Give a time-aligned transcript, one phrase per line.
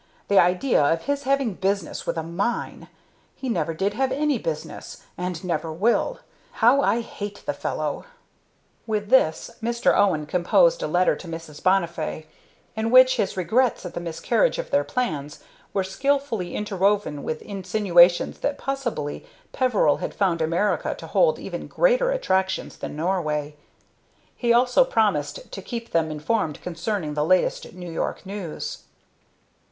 [0.29, 2.87] The idea of his having business with a mine!
[3.35, 6.21] He never did have any business, and never will.
[6.53, 8.05] How I hate the fellow!"
[8.87, 9.95] With this, Mr.
[9.95, 11.61] Owen composed a letter to Mrs.
[11.61, 12.25] Bonnifay,
[12.75, 18.39] in which his regrets at the miscarriage of their plans were skilfully interwoven with insinuations
[18.39, 19.23] that possibly
[19.53, 23.55] Peveril had found America to hold even greater attractions than Norway.
[24.35, 28.85] He also promised to keep them informed concerning the latest New York news.